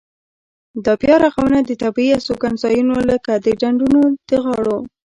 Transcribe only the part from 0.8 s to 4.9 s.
دا بیا رغونه د طبیعي استوګنځایونو لکه د ډنډونو د غاړو.